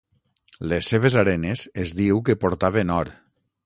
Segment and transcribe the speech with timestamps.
[0.71, 3.19] Les seves arenes es diu que portaven or.